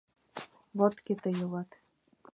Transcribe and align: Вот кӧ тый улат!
Вот 0.77 0.93
кӧ 1.05 1.13
тый 1.21 1.35
улат! 1.45 1.69